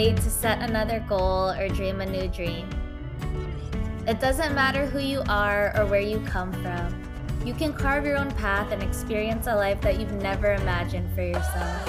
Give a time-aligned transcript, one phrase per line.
[0.00, 2.66] to set another goal or dream a new dream.
[4.08, 7.04] It doesn't matter who you are or where you come from.
[7.44, 11.20] You can carve your own path and experience a life that you've never imagined for
[11.20, 11.86] yourself.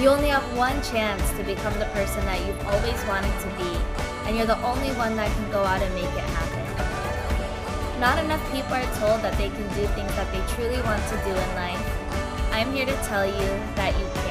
[0.00, 3.78] You only have one chance to become the person that you've always wanted to be,
[4.26, 8.00] and you're the only one that can go out and make it happen.
[8.00, 11.16] Not enough people are told that they can do things that they truly want to
[11.22, 12.50] do in life.
[12.50, 14.29] I'm here to tell you that you can.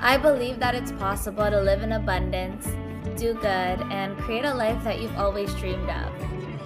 [0.00, 2.66] I believe that it's possible to live in abundance,
[3.18, 6.12] do good, and create a life that you've always dreamed of.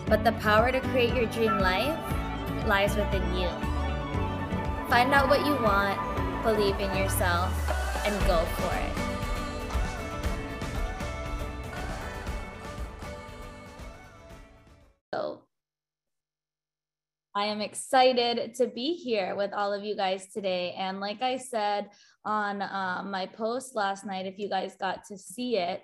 [0.06, 1.97] But the power to create your dream life
[2.66, 3.48] lies within you.
[4.89, 5.97] Find out what you want,
[6.43, 7.53] believe in yourself,
[8.05, 8.91] and go for it.
[15.15, 15.42] So,
[17.33, 20.75] I am excited to be here with all of you guys today.
[20.77, 21.91] And like I said
[22.24, 25.83] on uh, my post last night, if you guys got to see it,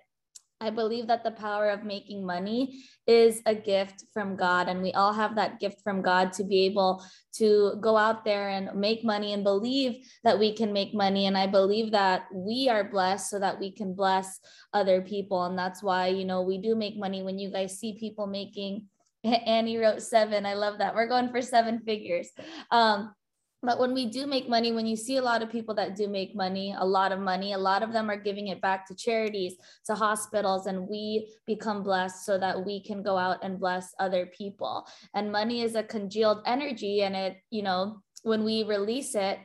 [0.58, 4.69] I believe that the power of making money is a gift from God.
[4.69, 8.48] And we all have that gift from God to be able to go out there
[8.48, 11.27] and make money and believe that we can make money.
[11.27, 14.41] And I believe that we are blessed so that we can bless
[14.72, 15.44] other people.
[15.44, 18.86] And that's why, you know, we do make money when you guys see people making.
[19.24, 20.46] Annie wrote seven.
[20.46, 20.94] I love that.
[20.94, 22.30] We're going for seven figures.
[22.70, 23.14] Um,
[23.62, 26.08] but when we do make money, when you see a lot of people that do
[26.08, 28.94] make money, a lot of money, a lot of them are giving it back to
[28.94, 33.94] charities, to hospitals, and we become blessed so that we can go out and bless
[33.98, 34.86] other people.
[35.14, 39.38] And money is a congealed energy, and it, you know, when we release it,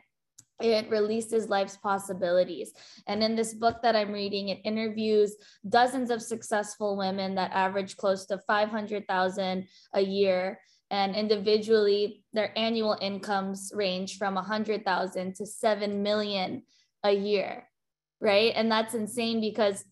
[0.60, 2.74] it releases life's possibilities.
[3.08, 5.36] And in this book that I'm reading, it interviews
[5.68, 10.60] dozens of successful women that average close to 500,000 a year
[10.92, 16.62] and individually their annual incomes range from 100,000 to 7 million
[17.04, 17.68] a year
[18.22, 18.54] right?
[18.56, 19.84] And that's insane because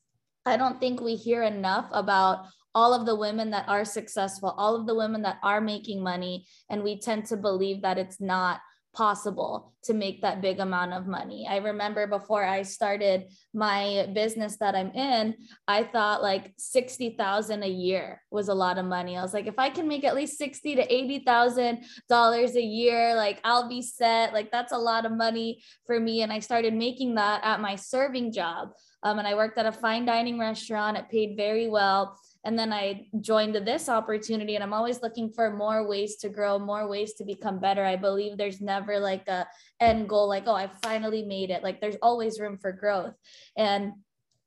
[0.45, 4.75] i don't think we hear enough about all of the women that are successful all
[4.75, 8.61] of the women that are making money and we tend to believe that it's not
[8.93, 11.47] possible to make that big amount of money.
[11.49, 15.35] I remember before I started my business that I'm in,
[15.67, 19.17] I thought like 60,000 a year was a lot of money.
[19.17, 23.15] I was like if I can make at least 60 to 80,000 dollars a year,
[23.15, 24.33] like I'll be set.
[24.33, 27.75] Like that's a lot of money for me and I started making that at my
[27.75, 28.69] serving job.
[29.03, 30.97] Um, and I worked at a fine dining restaurant.
[30.97, 35.51] It paid very well and then i joined this opportunity and i'm always looking for
[35.51, 39.45] more ways to grow more ways to become better i believe there's never like a
[39.79, 43.13] end goal like oh i finally made it like there's always room for growth
[43.57, 43.93] and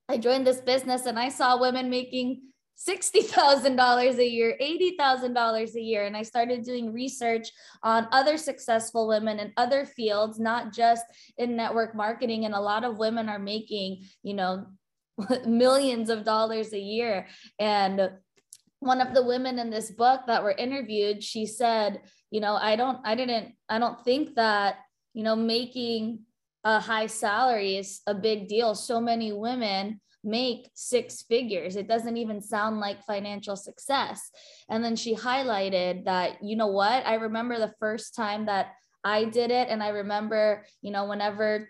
[0.09, 2.41] i joined this business and i saw women making
[2.89, 6.05] $60,000 a year, $80,000 a year.
[6.05, 7.49] And I started doing research
[7.83, 11.05] on other successful women in other fields, not just
[11.39, 12.45] in network marketing.
[12.45, 14.67] And a lot of women are making, you know,
[15.47, 17.27] millions of dollars a year.
[17.59, 18.11] And
[18.81, 22.77] one of the women in this book that were interviewed, she said, you know, I
[22.77, 24.77] don't, I didn't, I don't think that,
[25.15, 26.21] you know, making
[26.65, 28.75] a high salary is a big deal.
[28.75, 31.77] So many women make six figures.
[31.77, 34.31] It doesn't even sound like financial success.
[34.69, 37.05] And then she highlighted that, you know what?
[37.07, 38.75] I remember the first time that
[39.05, 39.69] I did it.
[39.69, 41.69] And I remember, you know, whenever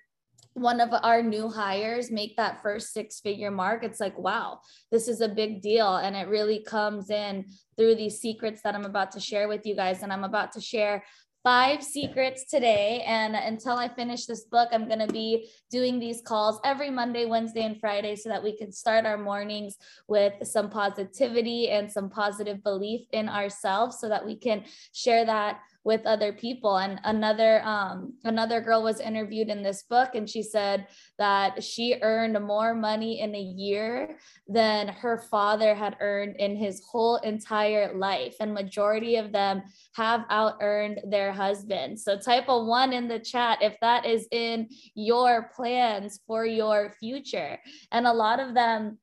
[0.55, 5.09] one of our new hires make that first six figure mark, it's like, wow, this
[5.09, 5.97] is a big deal.
[5.97, 7.47] And it really comes in
[7.77, 10.03] through these secrets that I'm about to share with you guys.
[10.03, 11.05] And I'm about to share
[11.43, 13.03] five secrets today.
[13.07, 17.25] And until I finish this book, I'm going to be doing these calls every Monday,
[17.25, 19.77] Wednesday, and Friday so that we can start our mornings
[20.07, 25.61] with some positivity and some positive belief in ourselves so that we can share that
[25.85, 26.79] with other people.
[26.79, 30.87] And another um, another girl was interviewed in this book and she said
[31.19, 36.83] that she earned more money in a year than her father had earned in his
[36.89, 38.37] whole entire life.
[38.41, 39.63] And majority of them
[39.95, 44.29] have out earned their husband so type a one in the chat if that is
[44.31, 47.59] in your plans for your future.
[47.91, 48.99] And a lot of them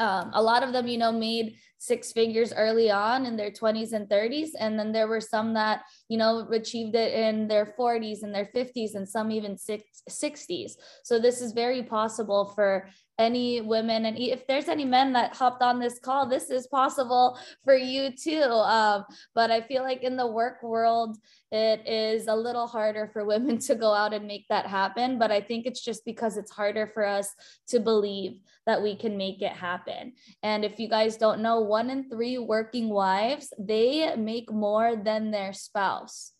[0.00, 3.92] um, a lot of them, you know, made six figures early on in their 20s
[3.92, 4.48] and 30s.
[4.58, 8.46] And then there were some that, you know, achieved it in their 40s and their
[8.46, 10.72] 50s and some even six, 60s.
[11.04, 12.88] So this is very possible for
[13.20, 17.38] any women and if there's any men that hopped on this call this is possible
[17.64, 21.16] for you too um, but i feel like in the work world
[21.52, 25.30] it is a little harder for women to go out and make that happen but
[25.30, 27.34] i think it's just because it's harder for us
[27.68, 30.12] to believe that we can make it happen.
[30.42, 35.30] And if you guys don't know one in three working wives they make more than
[35.30, 36.32] their spouse.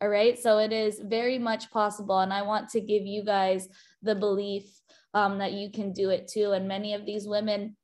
[0.00, 0.36] All right?
[0.38, 3.68] So it is very much possible and i want to give you guys
[4.02, 4.64] the belief
[5.14, 6.52] um, that you can do it too.
[6.52, 7.76] And many of these women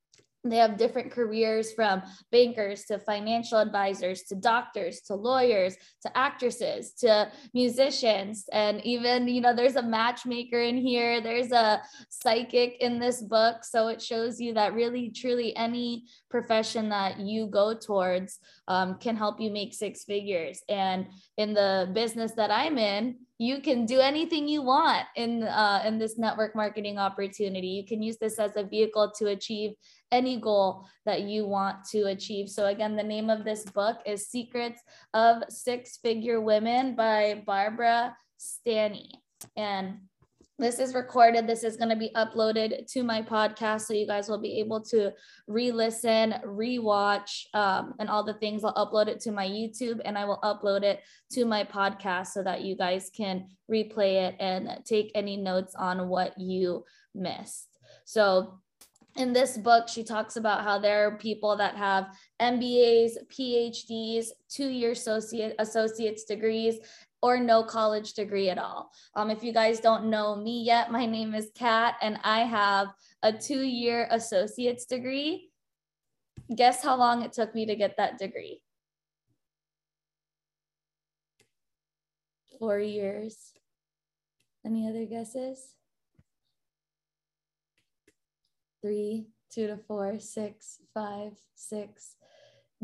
[0.50, 6.92] they have different careers from bankers to financial advisors to doctors to lawyers to actresses
[6.94, 8.44] to musicians.
[8.52, 11.20] And even you know there's a matchmaker in here.
[11.20, 13.64] There's a psychic in this book.
[13.64, 19.16] So it shows you that really truly any profession that you go towards um, can
[19.16, 24.00] help you make six figures and in the business that i'm in you can do
[24.00, 27.68] anything you want in uh, in this network marketing opportunity.
[27.68, 29.72] You can use this as a vehicle to achieve
[30.10, 32.48] any goal that you want to achieve.
[32.48, 34.80] So again, the name of this book is Secrets
[35.12, 39.10] of Six Figure Women by Barbara Stanny.
[39.54, 39.98] And
[40.58, 41.46] this is recorded.
[41.46, 43.82] This is going to be uploaded to my podcast.
[43.82, 45.12] So you guys will be able to
[45.46, 48.64] re listen, re watch, um, and all the things.
[48.64, 51.00] I'll upload it to my YouTube and I will upload it
[51.32, 56.08] to my podcast so that you guys can replay it and take any notes on
[56.08, 57.68] what you missed.
[58.06, 58.60] So
[59.16, 62.06] in this book, she talks about how there are people that have
[62.40, 66.76] MBAs, PhDs, two-year associate associate's degrees,
[67.26, 68.92] or no college degree at all.
[69.16, 72.88] Um, if you guys don't know me yet, my name is Kat, and I have
[73.22, 75.50] a two-year associate's degree.
[76.54, 78.62] Guess how long it took me to get that degree?
[82.60, 83.52] Four years.
[84.64, 85.76] Any other guesses?
[88.86, 92.14] three, two to four, six, five, six.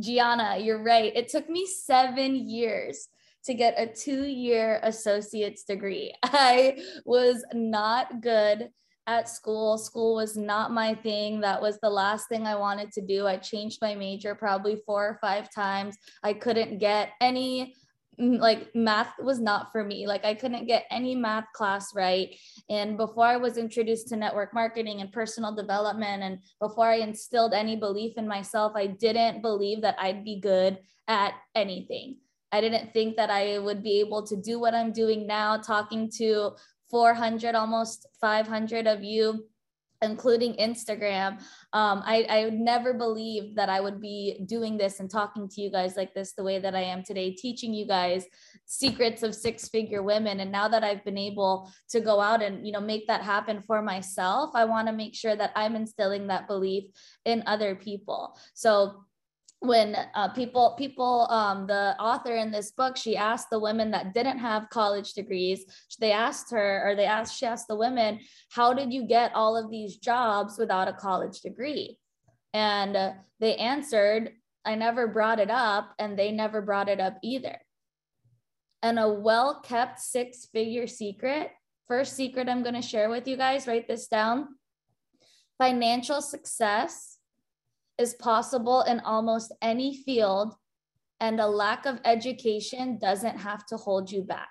[0.00, 1.12] Gianna, you're right.
[1.14, 3.06] It took me seven years
[3.44, 6.14] to get a two year associate's degree.
[6.22, 8.70] I was not good
[9.06, 9.78] at school.
[9.78, 11.40] School was not my thing.
[11.40, 13.26] That was the last thing I wanted to do.
[13.26, 15.96] I changed my major probably four or five times.
[16.22, 17.74] I couldn't get any
[18.20, 20.06] mm, like math was not for me.
[20.06, 22.34] Like I couldn't get any math class right.
[22.70, 27.54] And before I was introduced to network marketing and personal development, and before I instilled
[27.54, 30.78] any belief in myself, I didn't believe that I'd be good
[31.08, 32.18] at anything.
[32.52, 36.10] I didn't think that I would be able to do what I'm doing now, talking
[36.18, 36.52] to
[36.90, 39.46] 400, almost 500 of you
[40.02, 41.40] including Instagram.
[41.72, 45.60] Um, I, I would never believe that I would be doing this and talking to
[45.60, 48.26] you guys like this the way that I am today, teaching you guys
[48.66, 50.40] secrets of six figure women.
[50.40, 53.62] And now that I've been able to go out and, you know, make that happen
[53.62, 56.84] for myself, I want to make sure that I'm instilling that belief
[57.24, 58.36] in other people.
[58.54, 59.04] So
[59.62, 64.12] when uh, people people um, the author in this book she asked the women that
[64.12, 65.64] didn't have college degrees
[66.00, 68.18] they asked her or they asked she asked the women
[68.50, 71.98] how did you get all of these jobs without a college degree?
[72.52, 74.32] And uh, they answered
[74.64, 77.60] i never brought it up and they never brought it up either.
[78.82, 81.52] And a well kept six figure secret
[81.86, 84.48] first secret i'm going to share with you guys write this down.
[85.58, 87.18] Financial success
[88.02, 90.54] is possible in almost any field,
[91.20, 94.48] and a lack of education doesn't have to hold you back.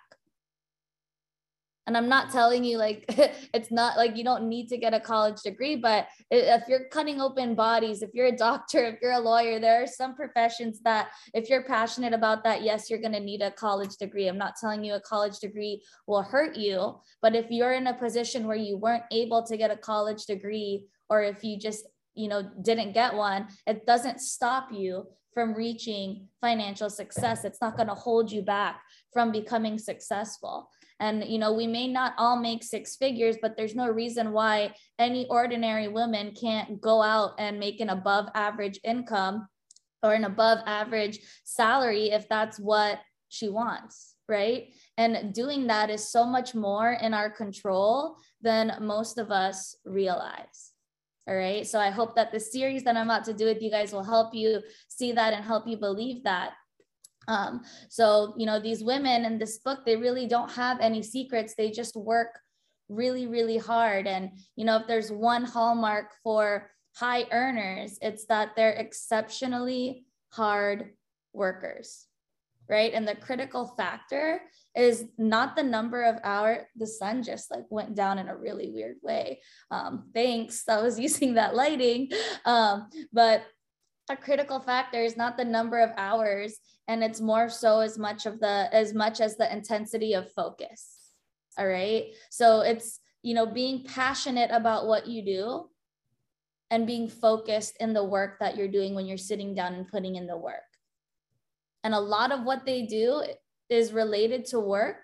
[1.88, 3.03] And I'm not telling you like
[3.53, 7.19] it's not like you don't need to get a college degree, but if you're cutting
[7.19, 11.09] open bodies, if you're a doctor, if you're a lawyer, there are some professions that
[11.33, 14.27] if you're passionate about that, yes, you're going to need a college degree.
[14.27, 17.93] I'm not telling you a college degree will hurt you, but if you're in a
[17.93, 22.27] position where you weren't able to get a college degree, or if you just you
[22.27, 27.46] know didn't get one it doesn't stop you from reaching financial success.
[27.46, 28.82] It's not going to hold you back
[29.13, 30.70] from becoming successful.
[31.00, 34.75] And you know we may not all make six figures but there's no reason why
[35.00, 39.48] any ordinary woman can't go out and make an above average income
[40.03, 43.00] or an above average salary if that's what
[43.30, 44.70] she wants right?
[44.98, 50.70] And doing that is so much more in our control than most of us realize
[51.27, 51.65] all right.
[51.67, 54.03] So I hope that the series that I'm about to do with you guys will
[54.03, 56.53] help you see that and help you believe that.
[57.27, 61.53] Um, so, you know, these women in this book, they really don't have any secrets.
[61.55, 62.39] They just work
[62.89, 64.07] really, really hard.
[64.07, 70.89] And, you know, if there's one hallmark for high earners, it's that they're exceptionally hard
[71.33, 72.07] workers
[72.71, 72.93] right?
[72.93, 74.41] And the critical factor
[74.75, 78.69] is not the number of hour the sun just like went down in a really
[78.69, 79.41] weird way.
[79.69, 82.09] Um, thanks, I was using that lighting.
[82.45, 83.43] Um, but
[84.09, 88.25] a critical factor is not the number of hours and it's more so as much
[88.25, 91.11] of the as much as the intensity of focus
[91.57, 95.69] all right so it's you know being passionate about what you do
[96.71, 100.15] and being focused in the work that you're doing when you're sitting down and putting
[100.15, 100.55] in the work
[101.83, 103.23] and a lot of what they do
[103.71, 104.97] is related to work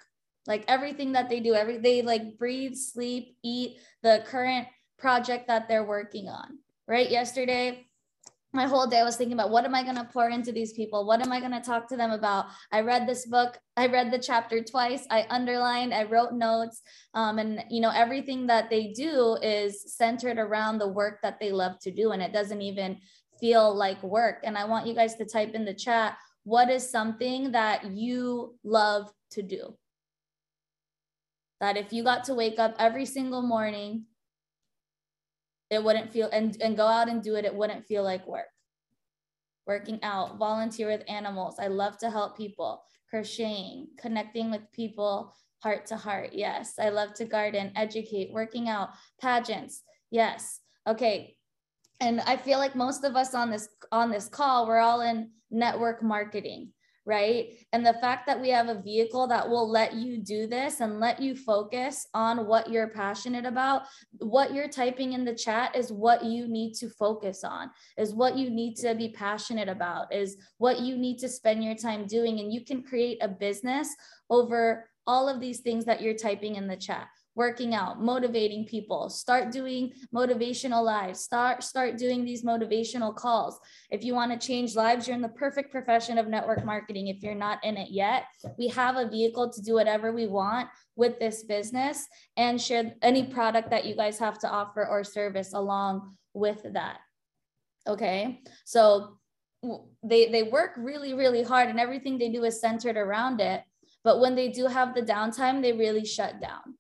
[0.46, 5.68] like everything that they do every they like breathe sleep eat the current project that
[5.68, 7.10] they're working on, right?
[7.10, 7.86] Yesterday,
[8.54, 10.74] my whole day I was thinking about what am I going to pour into these
[10.74, 11.06] people?
[11.06, 12.46] What am I going to talk to them about?
[12.72, 13.60] I read this book.
[13.76, 15.06] I read the chapter twice.
[15.12, 15.94] I underlined.
[15.94, 16.82] I wrote notes.
[17.14, 21.52] Um, and you know everything that they do is centered around the work that they
[21.52, 22.98] love to do, and it doesn't even
[23.40, 24.40] feel like work.
[24.44, 26.18] And I want you guys to type in the chat
[26.48, 29.76] what is something that you love to do.
[31.60, 34.06] That if you got to wake up every single morning
[35.70, 38.46] it wouldn't feel and, and go out and do it it wouldn't feel like work.
[39.66, 41.58] Working out volunteer with animals.
[41.60, 42.82] I love to help people.
[43.10, 46.30] Crocheting connecting with people heart to heart.
[46.32, 49.84] Yes i love to garden educate working out pageants.
[50.12, 50.62] Yes.
[50.88, 51.36] Okay.
[52.00, 55.32] And i feel like most of us on this on this call we're all in
[55.50, 56.72] network marketing
[57.08, 57.52] right?
[57.72, 61.00] And the fact that we have a vehicle that will let you do this and
[61.00, 63.84] let you focus on what you're passionate about,
[64.20, 68.38] what you're typing in the chat is what you need to focus on, is what
[68.38, 72.42] you need to be passionate about, is what you need to spend your time doing.
[72.42, 73.88] And you can create a business
[74.30, 79.10] over all of these things that you're typing in the chat working out, motivating people,
[79.10, 83.60] start doing motivational lives, start start doing these motivational calls.
[83.92, 87.08] If you want to change lives, you're in the perfect profession of network marketing.
[87.08, 88.24] If you're not in it yet,
[88.58, 93.24] we have a vehicle to do whatever we want with this business and share any
[93.24, 96.98] product that you guys have to offer or service along with that.
[97.88, 98.42] Okay?
[98.66, 99.20] So
[100.04, 103.64] they they work really really hard and everything they do is centered around it
[104.04, 106.78] but when they do have the downtime they really shut down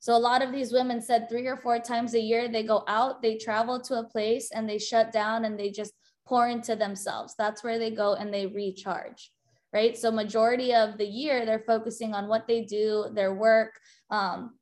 [0.00, 2.84] so a lot of these women said three or four times a year they go
[2.88, 5.92] out, they travel to a place and they shut down and they just
[6.26, 7.34] pour into themselves.
[7.38, 9.30] That's where they go and they recharge.
[9.72, 9.96] Right.
[9.96, 13.78] So majority of the year they're focusing on what they do, their work.
[14.10, 14.54] Um,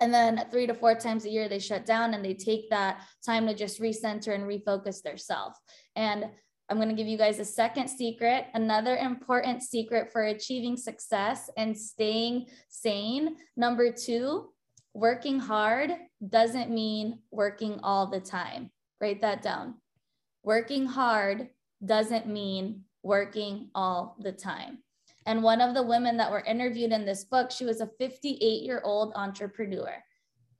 [0.00, 3.02] and then three to four times a year they shut down and they take that
[3.24, 5.56] time to just recenter and refocus their self.
[5.94, 6.26] And
[6.68, 11.48] I'm going to give you guys a second secret, another important secret for achieving success
[11.56, 13.36] and staying sane.
[13.56, 14.50] Number two,
[14.94, 15.92] working hard
[16.26, 18.70] doesn't mean working all the time.
[19.00, 19.74] Write that down.
[20.42, 21.48] Working hard
[21.84, 24.78] doesn't mean working all the time.
[25.26, 28.62] And one of the women that were interviewed in this book, she was a 58
[28.62, 29.92] year old entrepreneur.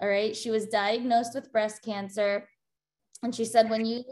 [0.00, 0.34] All right.
[0.34, 2.48] She was diagnosed with breast cancer.
[3.22, 4.02] And she said, when you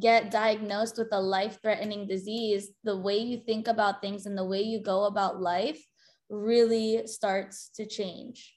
[0.00, 4.44] get diagnosed with a life threatening disease, the way you think about things and the
[4.44, 5.84] way you go about life
[6.30, 8.53] really starts to change.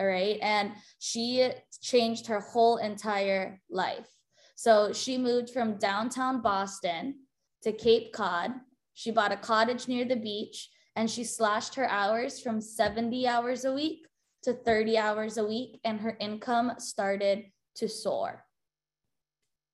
[0.00, 0.38] All right.
[0.40, 1.50] And she
[1.82, 4.08] changed her whole entire life.
[4.56, 7.16] So she moved from downtown Boston
[7.62, 8.52] to Cape Cod.
[8.94, 13.64] She bought a cottage near the beach and she slashed her hours from 70 hours
[13.64, 14.06] a week
[14.42, 17.44] to 30 hours a week, and her income started
[17.76, 18.44] to soar.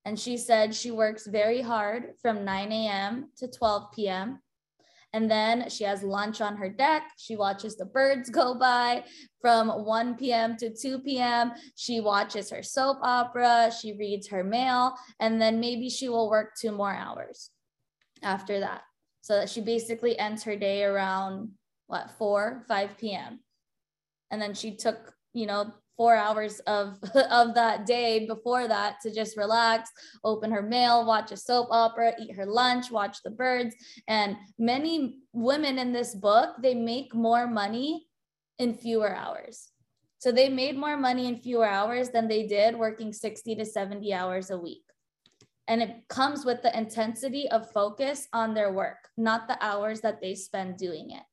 [0.05, 3.29] And she said she works very hard from 9 a.m.
[3.37, 4.39] to 12 p.m.
[5.17, 7.01] And then she has lunch on her deck.
[7.17, 9.03] She watches the birds go by
[9.41, 10.55] from 1 p.m.
[10.57, 11.53] to 2 p.m.
[11.73, 13.71] She watches her soap opera.
[13.71, 14.93] She reads her mail.
[15.19, 17.49] And then maybe she will work two more hours
[18.21, 18.83] after that.
[19.21, 21.49] So that she basically ends her day around
[21.87, 23.39] what, 4, 5 p.m.
[24.29, 26.99] And then she took, you know, four hours of
[27.31, 29.89] of that day before that to just relax
[30.23, 33.75] open her mail watch a soap opera eat her lunch watch the birds.
[34.07, 38.07] And many women in this book they make more money
[38.59, 39.71] in fewer hours.
[40.19, 44.13] So they made more money in fewer hours than they did working 60 to 70
[44.13, 44.83] hours a week.
[45.67, 50.21] And it comes with the intensity of focus on their work not the hours that
[50.21, 51.23] they spend doing it.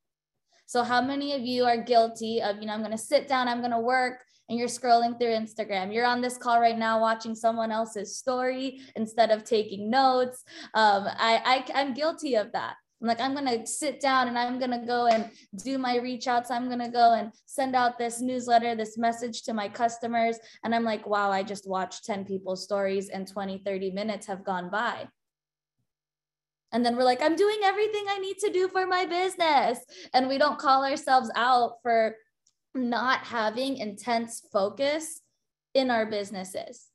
[0.66, 3.48] So how many of you are guilty of you know i'm going to sit down
[3.48, 5.92] i'm going to work and you're scrolling through Instagram.
[5.92, 10.44] You're on this call right now watching someone else's story instead of taking notes.
[10.74, 12.76] Um, I, I, I'm guilty of that.
[13.00, 15.30] I'm like, I'm going to sit down and I'm going to go and
[15.62, 16.50] do my reach outs.
[16.50, 20.38] I'm going to go and send out this newsletter, this message to my customers.
[20.62, 24.44] And I'm like, wow, I just watched 10 people's stories and 20, 30 minutes have
[24.44, 25.08] gone by.
[26.72, 29.78] And then we're like, I'm doing everything I need to do for my business.
[30.12, 32.16] And we don't call ourselves out for
[32.74, 35.20] not having intense focus
[35.74, 36.88] in our businesses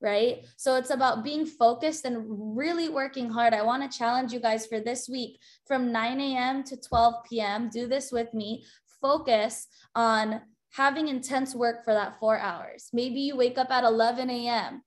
[0.00, 0.44] right?
[0.56, 3.52] So it's about being focused and really working hard.
[3.52, 6.64] I want to challenge you guys for this week from 9 a.m.
[6.64, 7.68] to 12 p.m.
[7.68, 8.64] Do this with me.
[9.00, 10.40] Focus on
[10.72, 12.88] having intense work for that four hours.
[12.92, 14.82] Maybe you wake up at 11 a.m.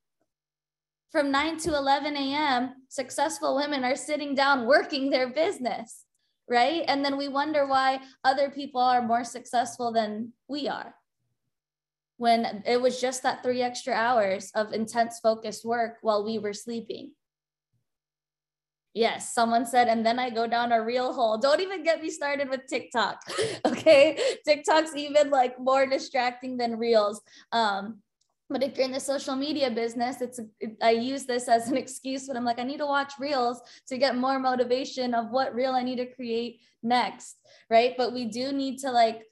[1.12, 6.02] From 9 to 11 a.m., successful women are sitting down working their business
[6.50, 6.84] right?
[6.88, 10.96] And then we wonder why other people are more successful than we are.
[12.18, 16.54] when it was just that three extra hours of intense focused work while we were
[16.54, 17.12] sleeping.
[18.94, 21.40] Yes, someone said, and then I go down a real hole.
[21.40, 23.20] Don't even get me started with TikTok.
[23.66, 24.18] Okay.
[24.46, 27.22] TikTok's even like more distracting than reels.
[27.52, 28.00] Um,
[28.50, 31.78] but if you're in the social media business, it's it, I use this as an
[31.84, 35.56] excuse when I'm like, I need to watch reels to get more motivation of what
[35.56, 37.38] reel I need to create next.
[37.70, 37.96] Right.
[37.98, 39.24] But we do need to like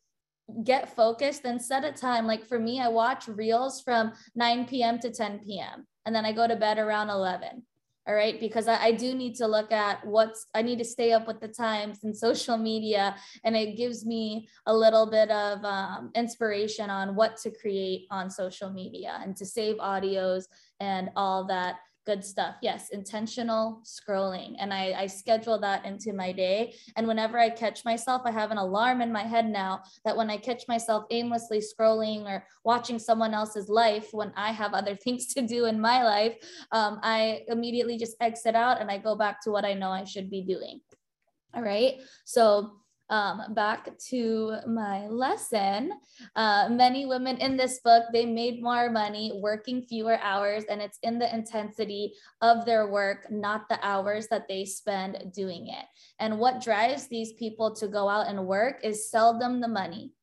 [0.64, 2.26] get focused and set a time.
[2.26, 5.00] Like for me, I watch reels from 9 p.m.
[5.00, 5.86] to 10 p.m.
[6.06, 7.64] and then I go to bed around 11
[8.12, 11.14] all right because I, I, do need to look at what's i need to stay
[11.14, 13.16] up with the times and social media
[13.46, 18.30] and it gives me a little bit of um, inspiration on what to create on
[18.30, 20.44] social media and to save audios
[20.82, 22.56] and all that good stuff.
[22.62, 24.56] Yes, intentional scrolling.
[24.60, 26.74] And I, I schedule that into my day.
[26.96, 30.30] And whenever I catch myself, I have an alarm in my head now that when
[30.30, 35.28] I catch myself aimlessly scrolling or watching someone else's life, when I have other things
[35.34, 36.36] to do in my life,
[36.72, 40.04] um, I immediately just exit out and I go back to what I know I
[40.04, 40.82] should be doing.
[41.54, 41.96] All right.
[42.26, 42.81] So
[43.12, 45.92] um, back to my lesson.
[46.36, 50.98] Uh, many women in this book, they made more money working fewer hours, and it's
[51.04, 55.86] in the intensity of their work, not the hours that they spend doing it.
[56.20, 60.14] And what drives these people to go out and work is seldom the money.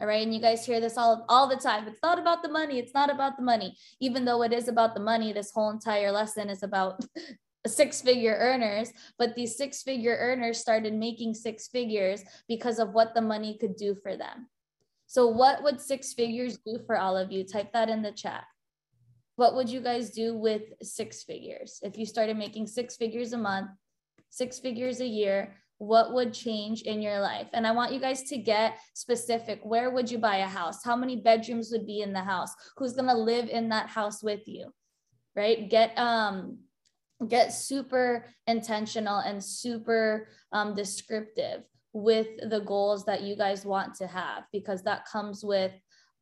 [0.00, 0.22] All right.
[0.22, 1.88] And you guys hear this all, all the time.
[1.88, 2.78] It's not about the money.
[2.78, 3.76] It's not about the money.
[4.00, 7.04] Even though it is about the money, this whole entire lesson is about
[7.66, 13.14] six figure earners, but these six figure earners started making six figures because of what
[13.14, 14.48] the money could do for them.
[15.06, 17.44] So, what would six figures do for all of you?
[17.44, 18.44] Type that in the chat.
[19.36, 21.80] What would you guys do with six figures?
[21.82, 23.70] If you started making six figures a month,
[24.30, 27.46] six figures a year, what would change in your life?
[27.54, 29.60] And I want you guys to get specific.
[29.62, 30.84] Where would you buy a house?
[30.84, 32.52] How many bedrooms would be in the house?
[32.76, 34.72] Who's going to live in that house with you?
[35.36, 35.70] Right?
[35.70, 36.58] Get um
[37.26, 44.06] get super intentional and super um, descriptive with the goals that you guys want to
[44.06, 45.72] have because that comes with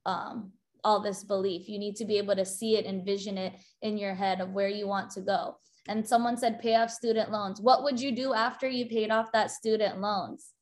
[0.07, 0.53] um,
[0.85, 1.69] all this belief.
[1.69, 4.69] You need to be able to see it, envision it in your head of where
[4.69, 5.57] you want to go.
[5.89, 7.61] And someone said, pay off student loans.
[7.61, 10.53] What would you do after you paid off that student loans?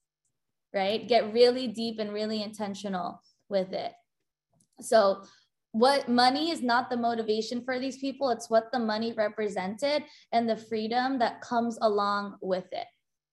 [0.72, 1.06] Right?
[1.06, 3.92] Get really deep and really intentional with it.
[4.80, 5.22] So,
[5.74, 10.48] what money is not the motivation for these people it's what the money represented and
[10.48, 12.86] the freedom that comes along with it.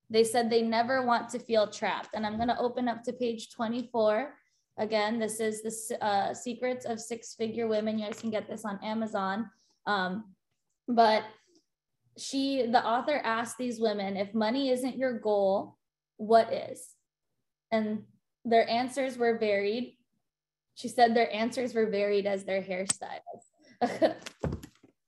[0.09, 2.09] They said they never want to feel trapped.
[2.15, 4.33] And i'm going to open up to page 24
[4.79, 7.99] again this is the uh, secrets of six figure women.
[7.99, 9.49] You guys can get this on amazon.
[9.85, 10.33] Um,
[10.87, 11.23] but
[12.17, 15.77] she the author asked these women if money isn't your goal
[16.17, 16.87] what is?
[17.71, 18.03] And
[18.45, 19.93] their answers were varied
[20.75, 23.43] she said their answers were varied as their hairstyles.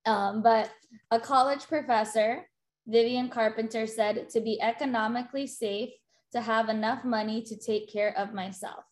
[0.06, 0.71] um, but
[1.12, 2.47] a college professor,
[2.88, 5.89] Vivian Carpenter, said to be economically safe,
[6.32, 8.84] to have enough money to take care of myself.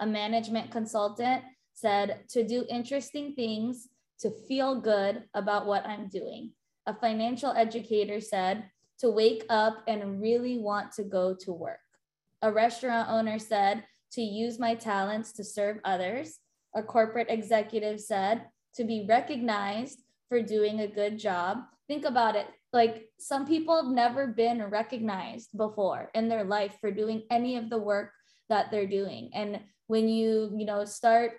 [0.00, 3.88] A management consultant said to do interesting things,
[4.20, 6.50] to feel good about what I'm doing.
[6.86, 8.64] A financial educator said
[8.98, 11.80] to wake up and really want to go to work.
[12.42, 16.38] A restaurant owner said to use my talents to serve others.
[16.74, 21.58] A corporate executive said to be recognized for doing a good job.
[21.88, 22.46] Think about it.
[22.72, 27.68] Like some people have never been recognized before in their life for doing any of
[27.68, 28.12] the work
[28.48, 29.30] that they're doing.
[29.34, 31.32] And when you, you know, start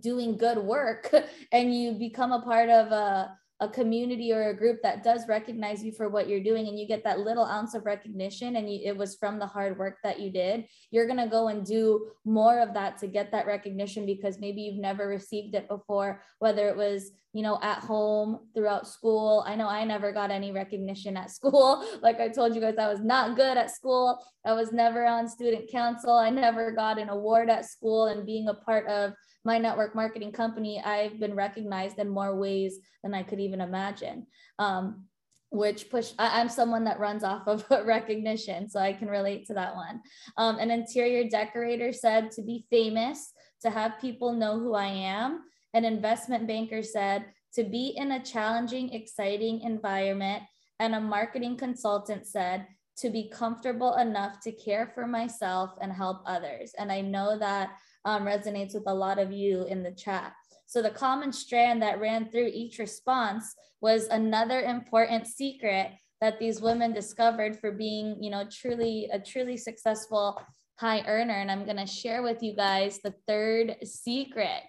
[0.00, 1.12] doing good work
[1.52, 5.82] and you become a part of a a community or a group that does recognize
[5.82, 8.80] you for what you're doing and you get that little ounce of recognition and you,
[8.84, 12.08] it was from the hard work that you did you're going to go and do
[12.24, 16.68] more of that to get that recognition because maybe you've never received it before whether
[16.68, 19.44] it was you know at home throughout school.
[19.46, 21.84] I know i never got any recognition at school.
[22.02, 24.18] Like i told you guys i was not good at school.
[24.44, 26.12] I was never on student council.
[26.12, 29.12] I never got an award at school and being a part of
[29.44, 34.26] my network marketing company, I've been recognized in more ways than I could even imagine.
[34.58, 35.04] Um,
[35.50, 39.54] which push I, am someone that runs off of recognition so i can relate to
[39.54, 40.00] that one.
[40.36, 45.42] Um, an interior decorator said to be famous to have people know who i am.
[45.74, 50.42] An investment banker said to be in a challenging exciting environment.
[50.80, 52.66] And a marketing consultant said
[52.98, 56.72] to be comfortable enough to care for myself and help others.
[56.78, 57.70] And i know that
[58.04, 60.32] um, resonates with a lot of you in the chat.
[60.66, 66.60] So the common strand that ran through each response was another important secret that these
[66.60, 70.40] women discovered for being, you know, truly a truly successful
[70.76, 71.34] high earner.
[71.34, 74.62] And I'm going to share with you guys the third secret.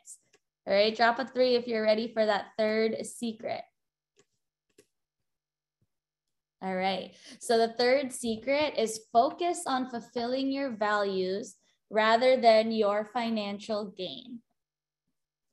[0.67, 3.61] All right, drop a three if you're ready for that third secret.
[6.61, 7.11] All right.
[7.39, 11.55] So the third secret is focus on fulfilling your values
[11.89, 14.39] rather than your financial gain.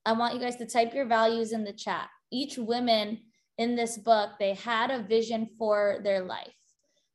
[0.04, 2.08] I want you guys to type your values in the chat.
[2.30, 3.20] Each woman
[3.58, 6.54] in this book, they had a vision for their life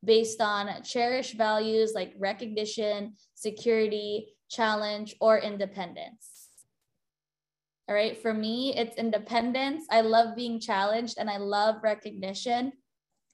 [0.03, 6.49] based on cherished values like recognition, security, challenge, or independence.
[7.87, 9.85] All right, for me, it's independence.
[9.91, 12.73] I love being challenged and I love recognition.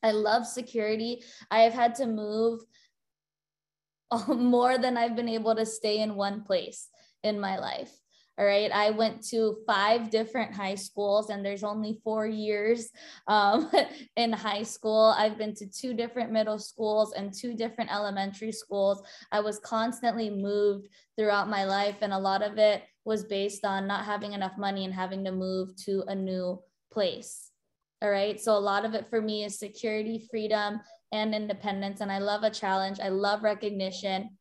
[0.03, 1.23] I love security.
[1.49, 2.61] I have had to move
[4.27, 6.89] more than I've been able to stay in one place
[7.23, 7.91] in my life.
[8.39, 8.71] All right.
[8.71, 12.89] I went to five different high schools, and there's only four years
[13.27, 13.71] um,
[14.15, 15.15] in high school.
[15.17, 19.01] I've been to two different middle schools and two different elementary schools.
[19.31, 23.87] I was constantly moved throughout my life, and a lot of it was based on
[23.87, 27.49] not having enough money and having to move to a new place.
[28.03, 28.39] All right.
[28.39, 30.79] So a lot of it for me is security, freedom,
[31.11, 32.01] and independence.
[32.01, 32.99] And I love a challenge.
[32.99, 34.37] I love recognition.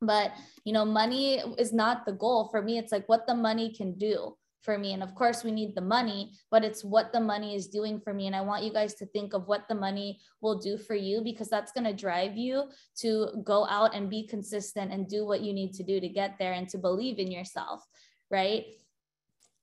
[0.00, 0.32] But,
[0.64, 2.48] you know, money is not the goal.
[2.50, 4.92] For me, it's like what the money can do for me.
[4.92, 8.12] And of course, we need the money, but it's what the money is doing for
[8.12, 8.26] me.
[8.26, 11.22] And I want you guys to think of what the money will do for you
[11.22, 12.64] because that's going to drive you
[12.98, 16.36] to go out and be consistent and do what you need to do to get
[16.38, 17.82] there and to believe in yourself,
[18.30, 18.64] right?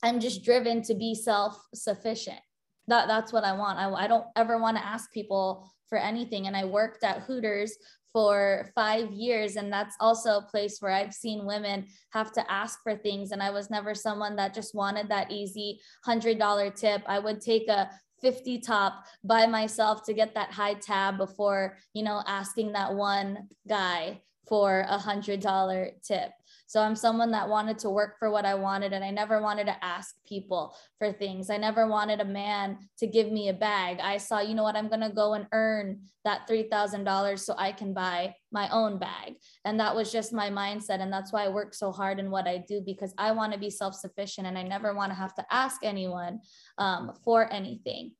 [0.01, 2.39] I'm just driven to be self sufficient
[2.87, 3.77] that that's what I want.
[3.77, 6.47] I, I don't ever want to ask people for anything.
[6.47, 7.77] And I worked at Hooters
[8.13, 9.57] for five years.
[9.57, 13.31] And that's also a place where I've seen women have to ask for things.
[13.31, 17.03] And I was never someone that just wanted that easy $100 tip.
[17.05, 17.89] I would take a
[18.21, 23.49] 50 top by myself to get that high tab before, you know, asking that one
[23.67, 26.31] guy for a hundred dollar tip.
[26.67, 29.67] So I'm someone that wanted to work for what I wanted and I never wanted
[29.67, 31.49] to ask people for things.
[31.49, 33.99] I never wanted a man to give me a bag.
[34.01, 37.71] I saw, you know what, I'm going to go and earn that $3,000 so I
[37.71, 39.35] can buy my own bag.
[39.63, 41.01] And that was just my mindset.
[41.01, 43.59] And that's why I work so hard in what I do because I want to
[43.59, 46.41] be self sufficient and I never want to have to ask anyone
[46.77, 48.11] um, for anything.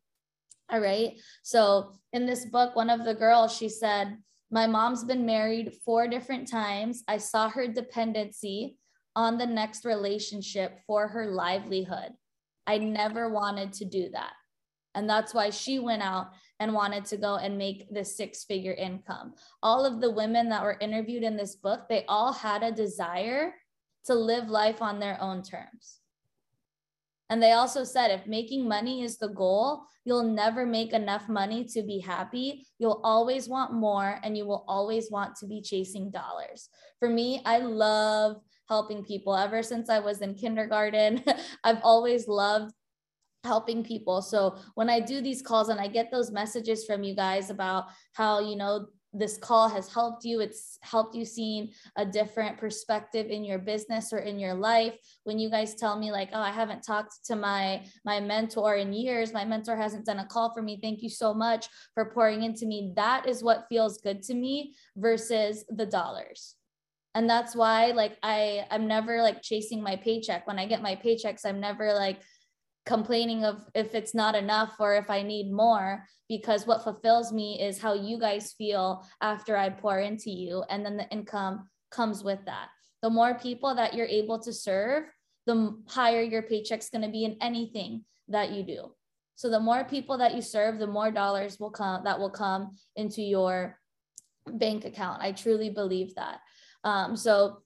[0.70, 1.14] All right.
[1.44, 4.18] So in this book, one of the girls, she said,
[4.50, 7.04] my mom's been married four different times.
[7.08, 8.78] I saw her dependency
[9.16, 12.14] on the next relationship for her livelihood.
[12.66, 14.34] I never wanted to do that.
[14.96, 18.74] And that's why she went out and wanted to go and make the six figure
[18.74, 19.34] income.
[19.62, 23.54] All of the women that were interviewed in this book, they all had a desire
[24.06, 26.00] to live life on their own terms.
[27.30, 31.66] And they also said if making money is the goal, you'll never make enough money
[31.66, 32.66] to be happy.
[32.80, 36.70] You'll always want more and you will always want to be chasing dollars.
[37.00, 38.38] For me, I love
[38.70, 39.36] helping people.
[39.36, 41.24] Ever since I was in kindergarten,
[41.64, 42.72] I've always loved
[43.44, 44.22] helping people.
[44.22, 47.86] So when I do these calls and I get those messages from you guys about
[48.14, 50.40] how, you know, this call has helped you.
[50.40, 54.94] It's helped you seeing a different perspective in your business or in your life.
[55.24, 58.94] When you guys tell me like oh i haven't talked to my my mentor in
[58.94, 59.34] years.
[59.34, 60.80] My mentor hasn't done a call for me.
[60.82, 62.94] Thank you so much for pouring into me.
[62.96, 66.56] That is what feels good to me versus the dollars.
[67.16, 70.46] And that's why like i i'm never like chasing my paycheck.
[70.46, 72.20] When i get my paychecks i'm never like
[72.88, 77.62] complaining of if it's not enough or if I need more, because what fulfills me
[77.62, 80.64] is how you guys feel after I pour into you.
[80.70, 82.70] And then the income comes with that.
[83.02, 85.04] The more people that you're able to serve,
[85.46, 88.94] the higher your paycheck's going to be in anything that you do.
[89.36, 92.72] So the more people that you serve, the more dollars will come that will come
[92.96, 93.80] into your
[94.48, 95.22] bank account.
[95.22, 96.40] I truly believe that.
[96.84, 97.62] Um, so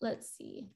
[0.00, 0.68] let's see.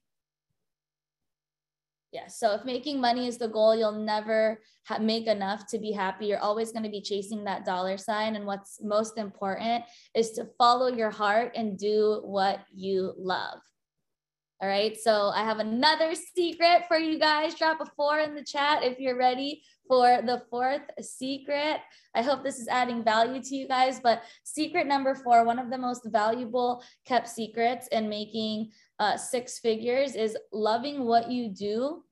[2.15, 2.39] Yes.
[2.39, 6.27] So if making money is the goal, you'll never ha- make enough to be happy.
[6.27, 8.37] You're always going to be chasing that dollar sign.
[8.37, 9.83] And what's most important
[10.15, 13.59] is to follow your heart and do what you love.
[14.61, 14.95] All right.
[14.97, 17.55] So I have another secret for you guys.
[17.55, 21.81] Drop a four in the chat if you're ready for the fourth secret.
[22.15, 23.99] I hope this is adding value to you guys.
[23.99, 29.59] But secret number four, one of the most valuable kept secrets in making uh, six
[29.59, 32.03] figures is loving what you do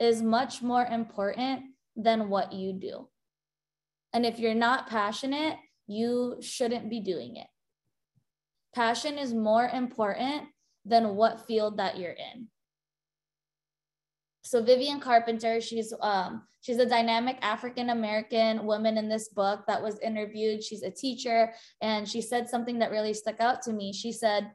[0.00, 1.62] is much more important
[1.96, 3.08] than what you do.
[4.12, 7.46] And if you're not passionate, you shouldn't be doing it.
[8.74, 10.44] Passion is more important
[10.84, 12.48] than what field that you're in.
[14.42, 19.82] So Vivian Carpenter, she's um, she's a dynamic African American woman in this book that
[19.82, 20.62] was interviewed.
[20.62, 23.92] She's a teacher, and she said something that really stuck out to me.
[23.92, 24.52] She said,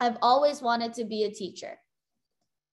[0.00, 1.78] I've always wanted to be a teacher.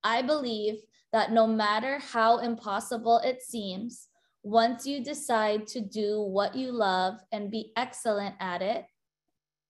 [0.04, 0.82] I believe
[1.14, 4.08] that no matter how impossible it seems,
[4.44, 8.86] once you decide to do what you love and be excellent at it,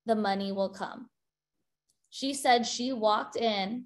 [0.05, 1.09] the money will come.
[2.09, 3.85] She said she walked in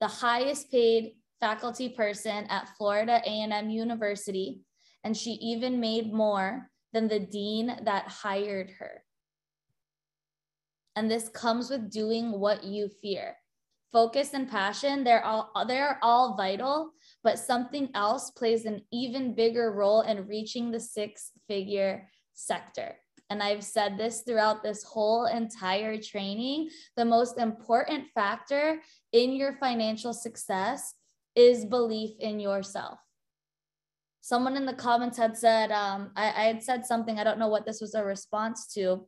[0.00, 4.60] the highest paid faculty person at Florida A&M University
[5.02, 9.02] and she even made more than the dean that hired her.
[10.96, 13.36] And this comes with doing what you fear.
[13.92, 16.90] Focus and passion, they're all they're all vital,
[17.22, 22.96] but something else plays an even bigger role in reaching the six-figure sector.
[23.30, 26.70] And I've said this throughout this whole entire training.
[26.96, 28.80] The most important factor
[29.12, 30.94] in your financial success
[31.34, 32.98] is belief in yourself.
[34.20, 37.48] Someone in the comments had said, um, I, I had said something, I don't know
[37.48, 39.06] what this was a response to,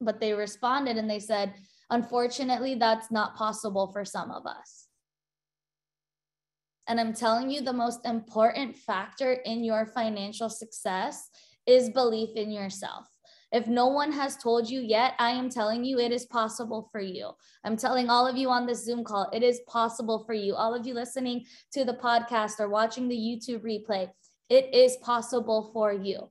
[0.00, 1.54] but they responded and they said,
[1.90, 4.86] unfortunately, that's not possible for some of us.
[6.86, 11.28] And I'm telling you, the most important factor in your financial success
[11.66, 13.06] is belief in yourself.
[13.50, 17.00] If no one has told you yet, I am telling you it is possible for
[17.00, 17.30] you.
[17.64, 20.54] I'm telling all of you on this Zoom call, it is possible for you.
[20.54, 24.10] All of you listening to the podcast or watching the YouTube replay,
[24.50, 26.30] it is possible for you.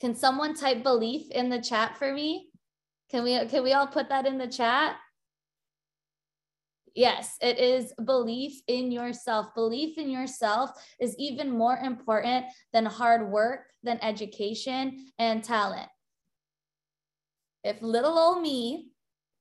[0.00, 2.48] Can someone type belief in the chat for me?
[3.10, 4.96] Can we can we all put that in the chat?
[6.94, 9.54] Yes, it is belief in yourself.
[9.54, 15.88] Belief in yourself is even more important than hard work, than education and talent.
[17.64, 18.88] If little old me,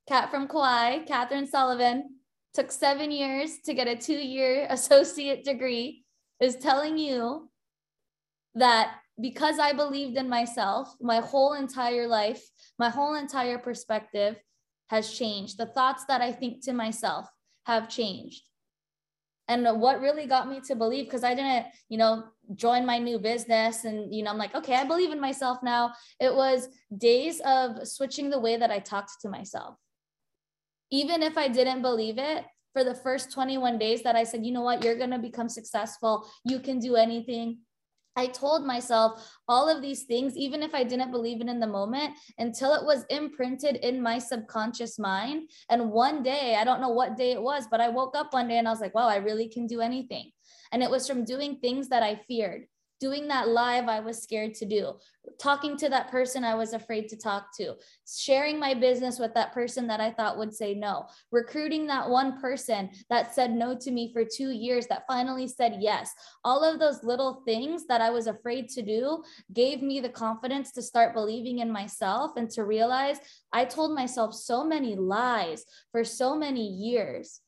[0.08, 2.17] Kat from Kauai, Catherine Sullivan,
[2.54, 6.04] took seven years to get a two year associate degree,
[6.39, 7.50] is telling you
[8.56, 12.41] that because I believed in myself, my whole entire life,
[12.77, 14.39] my whole entire perspective
[14.89, 15.58] has changed.
[15.58, 17.27] The thoughts that I think to myself
[17.65, 18.43] have changed.
[19.49, 22.25] And what really got me to believe, because I didn't, you know,
[22.56, 25.93] join my new business and, you know, I'm like, okay, I believe in myself now.
[26.19, 29.77] It was days of switching the way that I talked to myself.
[30.91, 34.51] Even if I didn't believe it, for the first 21 days that I said, you
[34.51, 36.30] know what, you're going to become successful.
[36.45, 37.58] You can do anything.
[38.17, 41.67] I told myself all of these things, even if I didn't believe it in the
[41.67, 45.51] moment, until it was imprinted in my subconscious mind.
[45.69, 48.47] And one day, I don't know what day it was, but I woke up one
[48.47, 50.32] day and I was like, wow, I really can do anything.
[50.71, 52.65] And it was from doing things that I feared
[52.99, 54.93] doing that live I was scared to do,
[55.39, 57.75] talking to that person I was afraid to talk to,
[58.07, 62.39] sharing my business with that person that I thought would say no, recruiting that one
[62.39, 66.12] person that said no to me for two years that finally said yes.
[66.43, 70.71] All of those little things that I was afraid to do gave me the confidence
[70.71, 73.17] to start believing in myself and to realize
[73.53, 77.41] I told myself so many lies for so many years.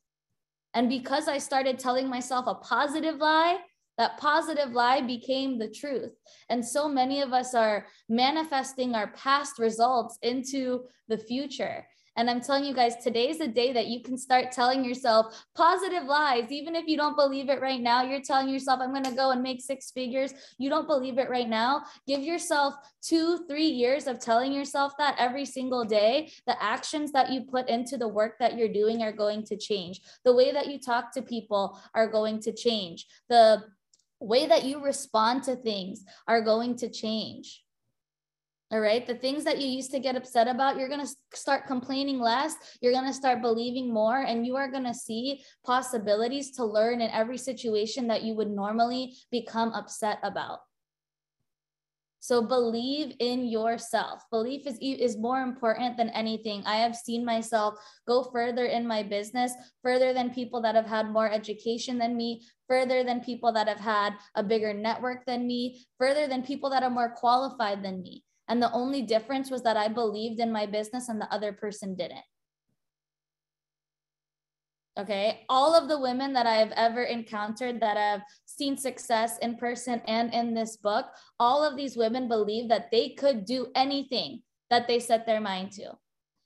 [0.73, 3.57] And because I started telling myself a positive lie,
[3.99, 6.13] that positive lie became the truth.
[6.49, 11.85] And so many of us are manifesting our past results into the future.
[12.15, 16.03] And I'm telling you guys, today's the day that you can start telling yourself positive
[16.03, 16.51] lies.
[16.51, 19.31] Even if you don't believe it right now, you're telling yourself, I'm going to go
[19.31, 20.33] and make six figures.
[20.57, 21.83] You don't believe it right now.
[22.07, 26.31] Give yourself two, three years of telling yourself that every single day.
[26.45, 30.01] The actions that you put into the work that you're doing are going to change.
[30.25, 33.05] The way that you talk to people are going to change.
[33.29, 33.63] The
[34.19, 37.63] way that you respond to things are going to change.
[38.71, 39.07] All right.
[39.07, 42.53] The things that you used to get upset about, you're going to start complaining less.
[42.81, 47.01] You're going to start believing more, and you are going to see possibilities to learn
[47.01, 50.59] in every situation that you would normally become upset about.
[52.19, 54.23] So believe in yourself.
[54.29, 56.63] Belief is, is more important than anything.
[56.65, 57.75] I have seen myself
[58.07, 62.45] go further in my business, further than people that have had more education than me,
[62.67, 66.83] further than people that have had a bigger network than me, further than people that
[66.83, 68.23] are more qualified than me.
[68.49, 71.95] And the only difference was that I believed in my business and the other person
[71.95, 72.25] didn't.
[74.99, 75.45] Okay.
[75.47, 80.01] All of the women that I have ever encountered that have seen success in person
[80.07, 81.05] and in this book,
[81.39, 85.71] all of these women believe that they could do anything that they set their mind
[85.73, 85.91] to.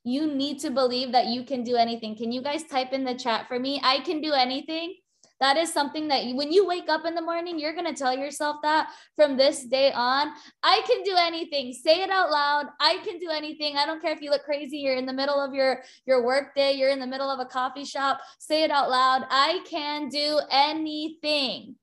[0.04, 2.16] You need to believe that you can do anything.
[2.16, 3.82] Can you guys type in the chat for me?
[3.84, 4.98] I can do anything.
[5.44, 7.94] That is something that you, when you wake up in the morning, you're going to
[7.94, 10.32] tell yourself that from this day on,
[10.64, 11.74] I can do anything.
[11.74, 12.68] Say it out loud.
[12.80, 13.76] I can do anything.
[13.76, 14.78] I don't care if you look crazy.
[14.78, 16.72] You're in the middle of your, your work day.
[16.72, 18.22] You're in the middle of a coffee shop.
[18.40, 19.26] Say it out loud.
[19.30, 21.76] I can do anything.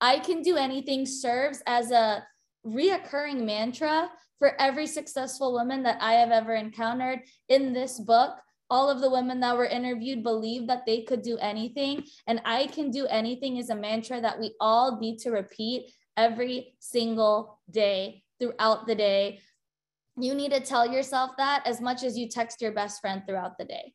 [0.00, 2.24] I can do anything serves as a
[2.66, 8.38] reoccurring mantra for every successful woman that I have ever encountered in this book.
[8.70, 12.04] All of the women that were interviewed believe that they could do anything.
[12.26, 16.74] And I can do anything is a mantra that we all need to repeat every
[16.78, 19.40] single day throughout the day.
[20.16, 23.58] You need to tell yourself that as much as you text your best friend throughout
[23.58, 23.94] the day.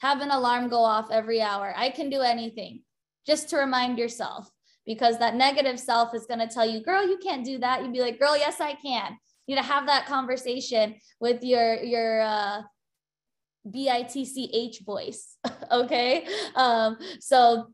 [0.00, 1.72] Have an alarm go off every hour.
[1.76, 2.82] I can do anything
[3.26, 4.50] just to remind yourself
[4.84, 7.82] because that negative self is going to tell you, girl, you can't do that.
[7.82, 9.16] You'd be like, girl, yes, I can.
[9.46, 12.62] You need to have that conversation with your, your, uh,
[13.70, 15.36] B-I-T-C-H voice.
[15.70, 16.26] okay.
[16.54, 17.68] Um, so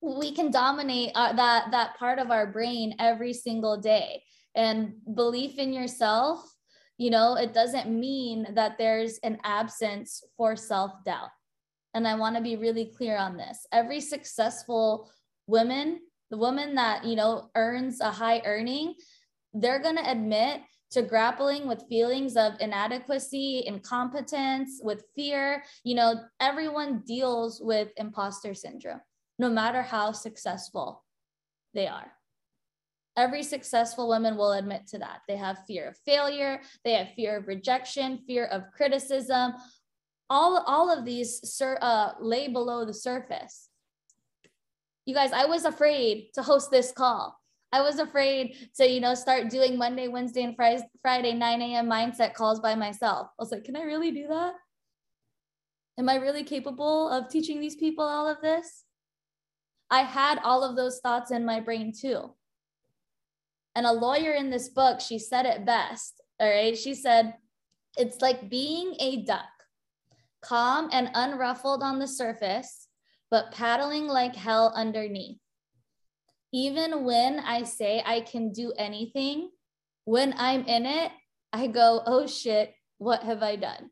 [0.00, 4.22] we can dominate uh, that, that part of our brain every single day
[4.54, 6.44] and belief in yourself.
[6.98, 11.30] You know, it doesn't mean that there's an absence for self-doubt.
[11.94, 13.66] And I want to be really clear on this.
[13.72, 15.10] Every successful
[15.46, 16.00] woman
[16.30, 18.94] the woman that you know earns a high earning
[19.52, 25.62] they're going to admit to grappling with feelings of inadequacy incompetence with fear.
[25.84, 29.00] You know everyone deals with imposter syndrome
[29.40, 31.02] no matter how successful
[31.72, 32.12] they are.
[33.16, 35.22] Every successful woman will admit to that.
[35.26, 36.60] They have fear of failure.
[36.84, 39.54] They have fear of rejection fear of criticism.
[40.28, 43.68] All, all of these sur- uh, lay below the surface.
[45.06, 47.39] You guys, I was afraid to host this call.
[47.72, 51.88] I was afraid to, you know, start doing Monday, Wednesday, and Friday, Friday 9 a.m.
[51.88, 53.28] mindset calls by myself.
[53.28, 54.54] I was like, can I really do that?
[55.98, 58.84] Am I really capable of teaching these people all of this?
[59.90, 62.34] I had all of those thoughts in my brain too.
[63.74, 66.20] And a lawyer in this book, she said it best.
[66.40, 66.76] All right.
[66.76, 67.34] She said,
[67.96, 69.44] it's like being a duck,
[70.42, 72.88] calm and unruffled on the surface,
[73.30, 75.38] but paddling like hell underneath.
[76.52, 79.50] Even when I say I can do anything,
[80.04, 81.12] when I'm in it,
[81.52, 83.90] I go, oh shit, what have I done?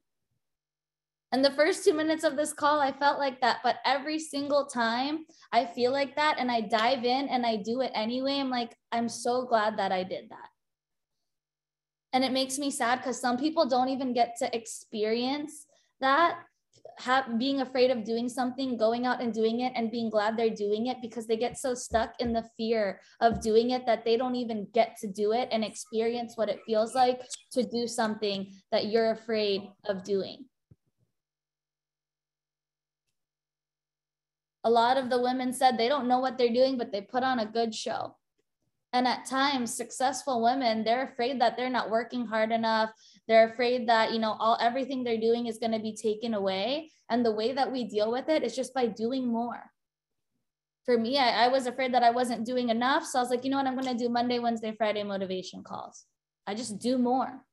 [1.30, 3.58] And the first two minutes of this call, I felt like that.
[3.62, 7.82] But every single time I feel like that and I dive in and I do
[7.82, 10.48] it anyway, I'm like, I'm so glad that I did that.
[12.14, 15.66] And it makes me sad because some people don't even get to experience
[16.00, 16.38] that
[16.98, 20.50] have, being afraid of doing something, going out and doing it and being glad they're
[20.50, 24.16] doing it because they get so stuck in the fear of doing it that they
[24.16, 27.20] don't even get to do it and experience what it feels like
[27.52, 30.44] to do something that you're afraid of doing.
[34.64, 37.22] A lot of the women said they don't know what they're doing, but they put
[37.22, 38.16] on a good show.
[38.92, 42.90] And at times, successful women, they're afraid that they're not working hard enough.
[43.28, 46.90] They're afraid that, you know, all everything they're doing is going to be taken away.
[47.10, 49.70] And the way that we deal with it is just by doing more.
[50.86, 53.04] For me, I, I was afraid that I wasn't doing enough.
[53.04, 53.66] So I was like, you know what?
[53.66, 56.06] I'm going to do Monday, Wednesday, Friday motivation calls.
[56.46, 57.44] I just do more.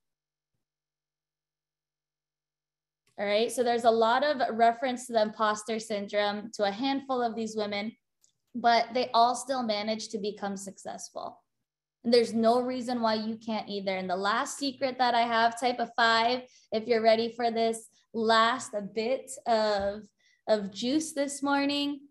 [3.19, 3.51] All right.
[3.51, 7.55] So there's a lot of reference to the imposter syndrome to a handful of these
[7.57, 7.91] women,
[8.53, 11.41] but they all still manage to become successful.
[12.05, 13.97] And there's no reason why you can't either.
[13.97, 17.89] And the last secret that I have, type of five, if you're ready for this
[18.13, 20.03] last a bit of,
[20.47, 22.01] of juice this morning,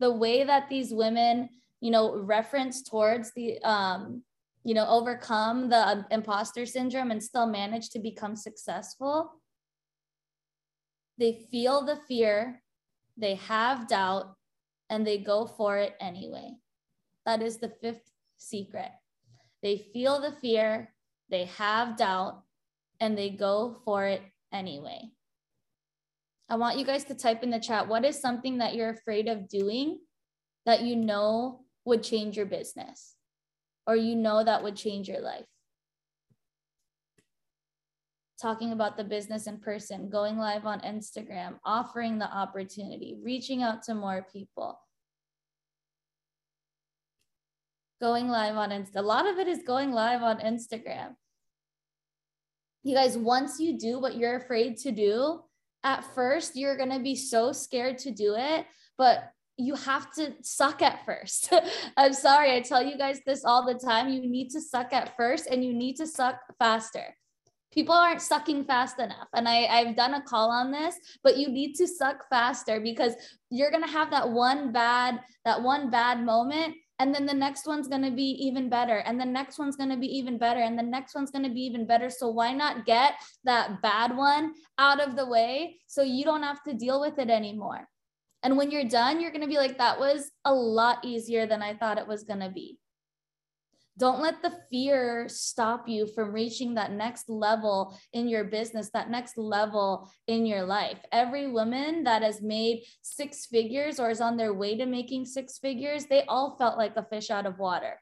[0.00, 1.48] the way that these women,
[1.80, 4.22] you know, reference towards the, um,
[4.64, 9.32] you know, overcome the imposter syndrome and still manage to become successful.
[11.16, 12.62] They feel the fear,
[13.16, 14.34] they have doubt,
[14.90, 16.56] and they go for it anyway.
[17.24, 18.90] That is the fifth secret.
[19.62, 20.92] They feel the fear,
[21.30, 22.42] they have doubt,
[23.00, 25.10] and they go for it anyway.
[26.48, 29.28] I want you guys to type in the chat what is something that you're afraid
[29.28, 29.98] of doing
[30.64, 33.14] that you know would change your business
[33.86, 35.44] or you know that would change your life?
[38.40, 43.82] Talking about the business in person, going live on Instagram, offering the opportunity, reaching out
[43.84, 44.78] to more people
[48.00, 48.96] going live on Insta.
[48.96, 51.14] A lot of it is going live on Instagram.
[52.84, 55.40] You guys, once you do what you're afraid to do,
[55.84, 58.66] at first you're going to be so scared to do it,
[58.96, 61.52] but you have to suck at first.
[61.96, 64.08] I'm sorry, I tell you guys this all the time.
[64.08, 67.16] You need to suck at first and you need to suck faster.
[67.72, 69.28] People aren't sucking fast enough.
[69.34, 73.14] And I, I've done a call on this, but you need to suck faster because
[73.50, 77.88] you're gonna have that one bad, that one bad moment and then the next one's
[77.88, 80.78] going to be even better and the next one's going to be even better and
[80.78, 82.10] the next one's going to be even better.
[82.10, 86.62] So why not get that bad one out of the way so you don't have
[86.64, 87.88] to deal with it anymore?
[88.42, 91.62] And when you're done you're going to be like that was a lot easier than
[91.62, 92.78] i thought it was going to be
[93.98, 99.10] Don't let the fear stop you from reaching that next level in your business, that
[99.10, 100.98] next level in your life.
[101.10, 105.58] Every woman that has made six figures or is on their way to making six
[105.58, 108.00] figures, they all felt like a fish out of water.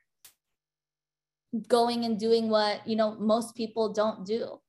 [1.67, 4.61] Going and doing what, you know, most people don't do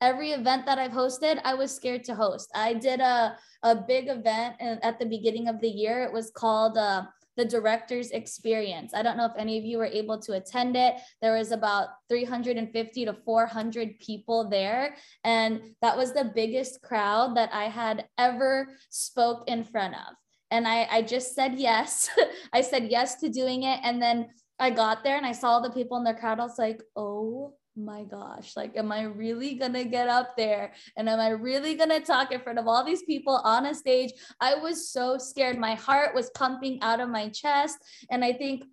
[0.00, 2.50] every event that I've hosted, I was scared to host.
[2.54, 6.02] I did a, a big event at the beginning of the year.
[6.02, 7.04] It was called uh,
[7.38, 8.92] the director's experience.
[8.92, 10.96] I don't know if any of you were able to attend it.
[11.22, 14.96] There was about 350 to 400 people there.
[15.22, 20.14] And that was the biggest crowd that I had ever spoke in front of.
[20.50, 22.10] And I, I just said yes.
[22.52, 23.78] I said yes to doing it.
[23.84, 26.40] And then I got there and I saw the people in the crowd.
[26.40, 30.72] I was like, oh my gosh, like, am I really gonna get up there?
[30.96, 34.12] And am I really gonna talk in front of all these people on a stage?
[34.40, 35.58] I was so scared.
[35.58, 37.78] My heart was pumping out of my chest.
[38.10, 38.64] And I think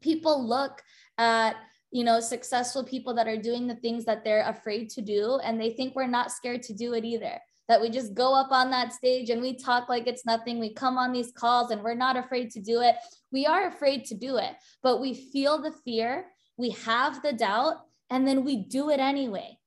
[0.00, 0.82] people look
[1.18, 1.56] at
[1.90, 5.60] you know successful people that are doing the things that they're afraid to do and
[5.60, 8.70] they think we're not scared to do it either that we just go up on
[8.70, 11.94] that stage and we talk like it's nothing we come on these calls and we're
[11.94, 12.96] not afraid to do it
[13.32, 16.26] we are afraid to do it but we feel the fear
[16.58, 17.76] we have the doubt
[18.10, 19.58] and then we do it anyway.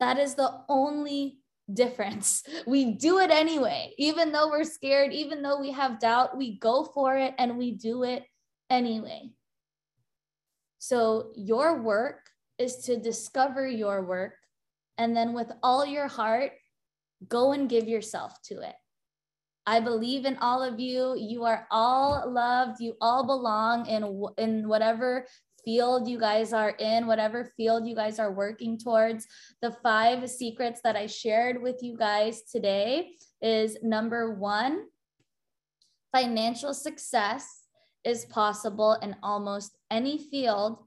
[0.00, 1.38] That is the only
[1.72, 2.42] difference.
[2.66, 3.94] We do it anyway.
[3.98, 7.72] Even though we're scared, even though we have doubt, we go for it and we
[7.72, 8.24] do it
[8.70, 9.30] anyway.
[10.78, 14.34] So, your work is to discover your work
[14.98, 16.52] and then with all your heart,
[17.28, 18.74] go and give yourself to it.
[19.66, 21.16] I believe in all of you.
[21.18, 22.80] You are all loved.
[22.80, 24.04] You all belong in,
[24.38, 25.26] in whatever
[25.66, 29.26] field you guys are in, whatever field you guys are working towards.
[29.60, 34.84] The five secrets that I shared with you guys today is number one,
[36.12, 37.64] financial success
[38.04, 40.78] is possible in almost any field,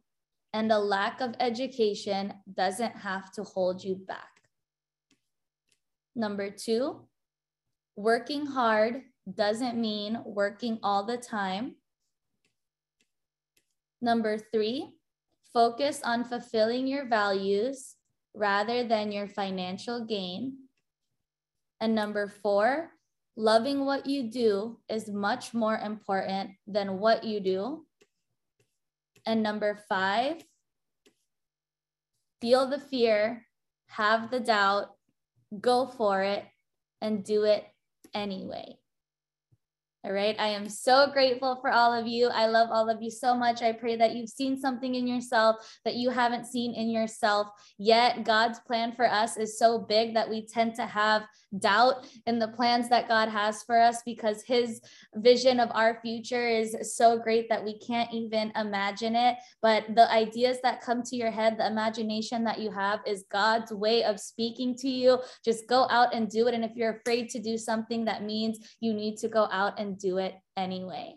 [0.53, 4.30] and a lack of education doesn't have to hold you back.
[6.15, 7.05] Number two,
[7.97, 11.75] working hard doesn't mean working all the time.
[14.02, 14.93] Number three,
[15.54, 17.95] focus on fulfilling your values
[18.34, 20.58] rather than your financial gain.
[21.82, 22.91] And number four,
[23.36, 27.86] loving what you do is much more important than what you do.
[29.26, 30.43] And number five,
[32.41, 33.45] feel the fear,
[33.88, 34.95] have the doubt,
[35.60, 36.45] go for it,
[37.02, 37.66] and do it
[38.14, 38.78] anyway.
[40.06, 40.36] All right.
[40.39, 42.30] I am so grateful for all of you.
[42.30, 43.62] I love all of you so much.
[43.62, 47.47] I pray that you've seen something in yourself that you haven't seen in yourself
[47.78, 48.24] yet.
[48.24, 51.24] God's plan for us is so big that we tend to have
[51.58, 54.82] doubt in the plans that God has for us because his
[55.16, 59.38] vision of our future is so great that we can't even imagine it.
[59.62, 63.72] But the ideas that come to your head, the imagination that you have is God's
[63.72, 65.20] way of speaking to you.
[65.43, 66.54] Just go out and do it.
[66.54, 69.97] And if you're afraid to do something, that means you need to go out and
[69.97, 71.16] do it anyway.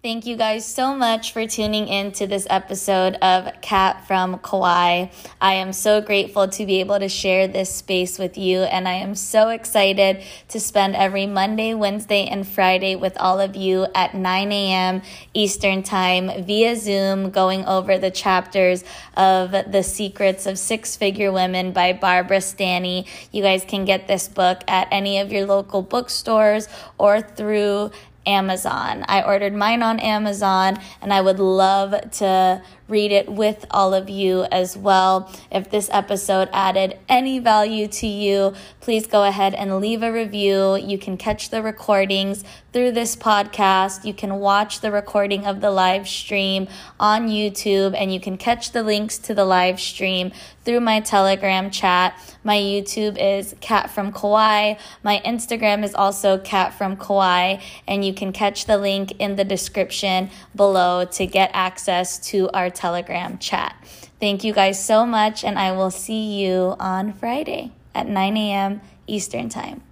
[0.00, 5.06] Thank you guys so much for tuning in to this episode of Kat from Kauai.
[5.40, 8.92] I am so grateful to be able to share this space with you, and I
[8.92, 14.14] am so excited to spend every Monday, Wednesday, and Friday with all of you at
[14.14, 15.02] 9 a.m.
[15.34, 18.84] Eastern Time via Zoom, going over the chapters
[19.16, 23.06] of The Secrets of Six Figure Women by Barbara Stanny.
[23.32, 26.68] You guys can get this book at any of your local bookstores
[26.98, 27.90] or through
[28.28, 29.04] Amazon.
[29.08, 34.08] I ordered mine on Amazon and I would love to read it with all of
[34.08, 35.32] you as well.
[35.52, 40.76] If this episode added any value to you, please go ahead and leave a review.
[40.76, 44.04] You can catch the recordings through this podcast.
[44.04, 46.68] You can watch the recording of the live stream
[46.98, 50.32] on YouTube, and you can catch the links to the live stream
[50.64, 52.14] through my Telegram chat.
[52.44, 54.74] My YouTube is Kat from Kauai.
[55.02, 59.44] My Instagram is also Kat from Kauai, and you can catch the link in the
[59.44, 63.76] description below to get access to our Telegram chat.
[64.20, 68.80] Thank you guys so much, and I will see you on Friday at 9 a.m.
[69.06, 69.82] Eastern Time.